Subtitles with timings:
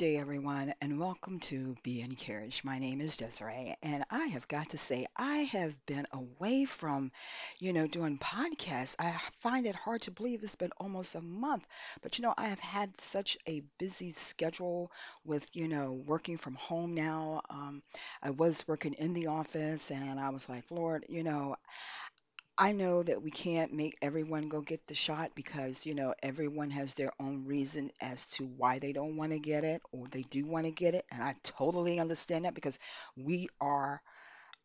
[0.00, 2.64] Day, everyone, and welcome to Be Encouraged.
[2.64, 7.12] My name is Desiree, and I have got to say, I have been away from,
[7.58, 8.96] you know, doing podcasts.
[8.98, 11.66] I find it hard to believe it's been almost a month,
[12.00, 14.90] but you know, I have had such a busy schedule
[15.26, 17.42] with, you know, working from home now.
[17.50, 17.82] Um,
[18.22, 21.56] I was working in the office, and I was like, Lord, you know,
[22.60, 26.70] I know that we can't make everyone go get the shot because, you know, everyone
[26.70, 30.22] has their own reason as to why they don't want to get it or they
[30.22, 31.04] do want to get it.
[31.10, 32.78] And I totally understand that because
[33.16, 34.00] we are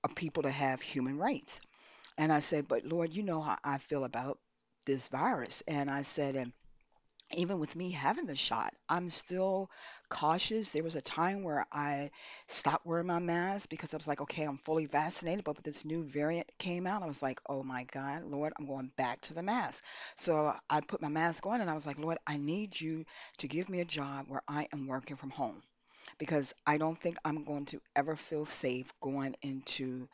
[0.03, 1.61] a people that have human rights.
[2.17, 4.39] And I said, but Lord, you know how I feel about
[4.85, 5.63] this virus.
[5.67, 6.53] And I said, and
[7.35, 9.69] even with me having the shot, I'm still
[10.09, 10.71] cautious.
[10.71, 12.11] There was a time where I
[12.47, 15.43] stopped wearing my mask because I was like, okay, I'm fully vaccinated.
[15.43, 18.67] But with this new variant came out, I was like, oh my God, Lord, I'm
[18.67, 19.83] going back to the mask.
[20.15, 23.05] So I put my mask on and I was like, Lord, I need you
[23.39, 25.61] to give me a job where I am working from home
[26.17, 30.07] because I don't think I'm going to ever feel safe going into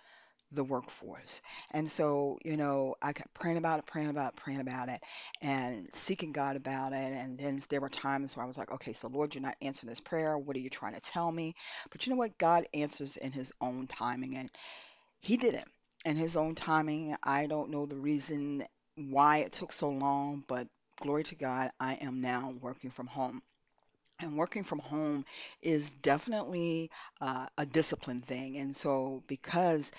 [0.52, 1.42] the workforce.
[1.72, 5.02] And so, you know, I kept praying about it, praying about it, praying about it,
[5.42, 7.14] and seeking God about it.
[7.14, 9.90] And then there were times where I was like, okay, so Lord, you're not answering
[9.90, 10.38] this prayer.
[10.38, 11.56] What are you trying to tell me?
[11.92, 12.38] But you know what?
[12.38, 14.50] God answers in his own timing, and
[15.22, 15.66] he did it
[16.06, 17.16] in his own timing.
[17.24, 18.64] I don't know the reason
[18.96, 20.68] why it took so long, but
[21.00, 23.42] glory to God, I am now working from home.
[24.20, 25.26] And working from home
[25.64, 28.58] is definitely uh, a discipline thing.
[28.58, 29.92] And so, because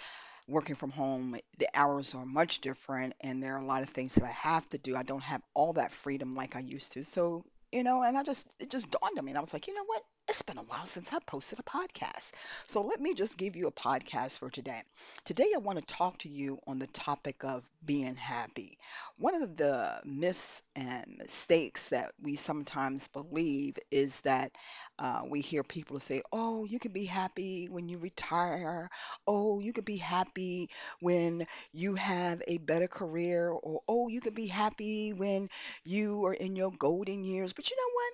[0.48, 4.14] working from home, the hours are much different, and there are a lot of things
[4.14, 4.96] that I have to do.
[4.96, 7.04] I don't have all that freedom like I used to.
[7.04, 9.66] So, you know, and I just, it just dawned on me, and I was like,
[9.66, 10.02] you know what?
[10.28, 12.32] It's been a while since I posted a podcast.
[12.66, 14.82] So let me just give you a podcast for today.
[15.24, 18.78] Today, I want to talk to you on the topic of being happy.
[19.18, 24.52] One of the myths and mistakes that we sometimes believe is that
[24.98, 28.88] uh, we hear people say, oh, you can be happy when you retire
[29.27, 34.34] oh, you could be happy when you have a better career, or oh, you could
[34.34, 35.48] be happy when
[35.84, 37.52] you are in your golden years.
[37.52, 38.12] But you know what?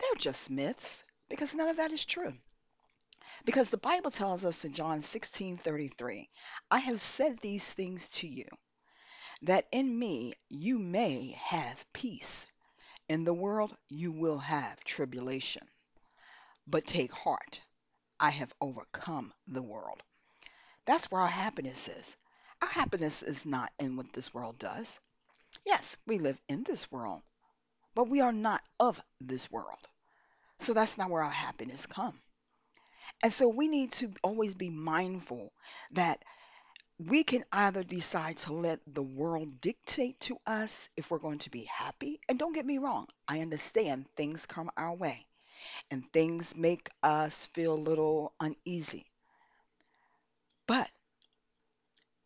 [0.00, 2.34] They're just myths because none of that is true.
[3.44, 6.28] Because the Bible tells us in John 16:33,
[6.70, 8.48] I have said these things to you,
[9.42, 12.46] that in me you may have peace.
[13.08, 15.66] In the world you will have tribulation.
[16.66, 17.60] But take heart,
[18.20, 20.02] I have overcome the world.
[20.84, 22.16] That's where our happiness is.
[22.60, 25.00] Our happiness is not in what this world does.
[25.64, 27.22] Yes, we live in this world,
[27.94, 29.88] but we are not of this world.
[30.60, 32.20] So that's not where our happiness comes.
[33.22, 35.52] And so we need to always be mindful
[35.92, 36.24] that
[36.98, 41.50] we can either decide to let the world dictate to us if we're going to
[41.50, 42.20] be happy.
[42.28, 45.26] And don't get me wrong, I understand things come our way
[45.90, 49.06] and things make us feel a little uneasy.
[50.68, 50.88] But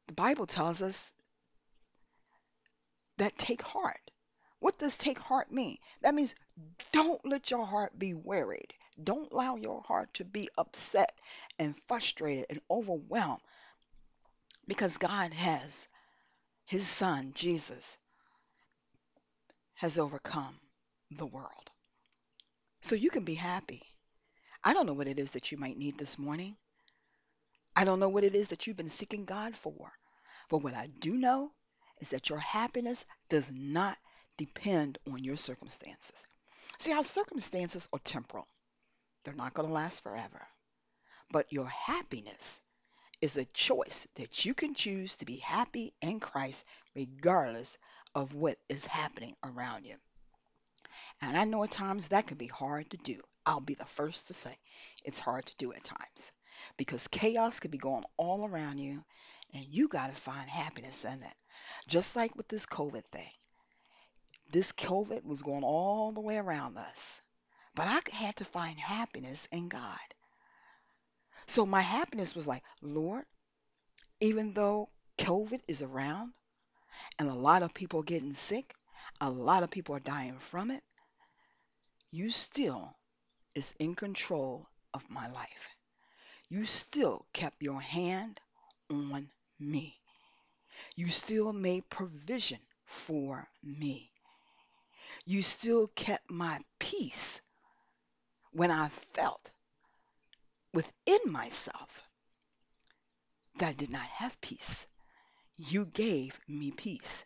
[0.07, 1.13] the Bible tells us
[3.17, 4.12] that take heart.
[4.63, 5.77] What does take heart mean?
[6.03, 6.37] That means
[6.93, 8.73] don't let your heart be worried.
[9.03, 11.19] Don't allow your heart to be upset
[11.59, 13.43] and frustrated and overwhelmed
[14.69, 15.89] because God has,
[16.65, 17.99] His Son, Jesus,
[19.75, 20.61] has overcome
[21.11, 21.71] the world.
[22.83, 23.83] So you can be happy.
[24.63, 26.57] I don't know what it is that you might need this morning.
[27.75, 29.91] I don't know what it is that you've been seeking God for.
[30.49, 31.51] But what I do know
[32.01, 33.99] is that your happiness does not
[34.37, 36.27] depend on your circumstances.
[36.79, 38.49] See, our circumstances are temporal,
[39.25, 40.47] they're not going to last forever.
[41.31, 42.61] But your happiness
[43.23, 47.79] is a choice that you can choose to be happy in Christ regardless
[48.15, 49.97] of what is happening around you.
[51.21, 53.21] And I know at times that can be hard to do.
[53.47, 54.57] I'll be the first to say
[55.05, 56.33] it's hard to do at times
[56.77, 59.05] because chaos could be going all around you
[59.55, 61.35] and you got to find happiness in it.
[61.89, 63.31] Just like with this COVID thing.
[64.53, 67.23] This COVID was going all the way around us,
[67.75, 69.99] but I had to find happiness in God.
[71.47, 73.25] So my happiness was like, Lord,
[74.21, 76.35] even though COVID is around
[77.19, 78.75] and a lot of people are getting sick,
[79.23, 80.83] a lot of people are dying from it,
[82.11, 82.95] you still
[83.55, 85.69] is in control of my life.
[86.51, 88.39] You still kept your hand
[88.91, 89.99] on me.
[90.95, 94.12] You still made provision for me.
[95.25, 97.41] You still kept my peace
[98.53, 99.51] when I felt
[100.75, 102.03] within myself
[103.57, 104.87] that I did not have peace.
[105.57, 107.25] You gave me peace.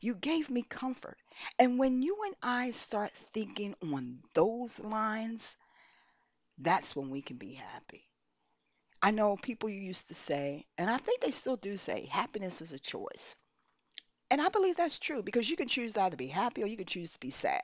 [0.00, 1.18] You gave me comfort.
[1.58, 5.56] And when you and I start thinking on those lines,
[6.58, 8.04] that's when we can be happy.
[9.02, 12.72] I know people used to say, and I think they still do say, happiness is
[12.72, 13.36] a choice.
[14.30, 16.76] And I believe that's true because you can choose to either be happy or you
[16.76, 17.62] can choose to be sad.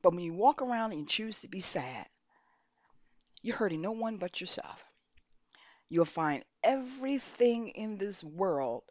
[0.00, 2.06] But when you walk around and choose to be sad,
[3.42, 4.84] you're hurting no one but yourself.
[5.88, 8.82] You'll find everything in this world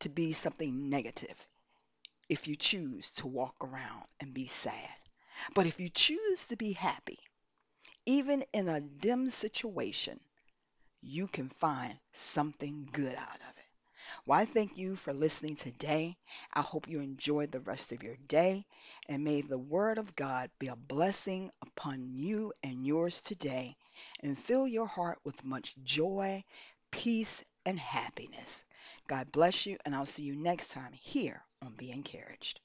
[0.00, 1.46] to be something negative
[2.28, 4.90] if you choose to walk around and be sad.
[5.54, 7.18] But if you choose to be happy,
[8.06, 10.20] even in a dim situation,
[11.02, 13.59] you can find something good out of it.
[14.26, 16.16] Well, I thank you for listening today.
[16.52, 18.66] I hope you enjoy the rest of your day,
[19.08, 23.76] and may the Word of God be a blessing upon you and yours today,
[24.20, 26.44] and fill your heart with much joy,
[26.90, 28.64] peace, and happiness.
[29.06, 32.60] God bless you, and I'll see you next time here on Be Encouraged.